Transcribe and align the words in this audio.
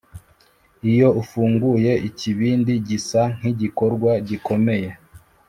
iyo 0.91 1.07
ufunguye 1.21 1.91
ikibindi 2.07 2.73
gisa 2.87 3.21
nkigikorwa 3.37 4.11
gikomeye, 4.27 4.89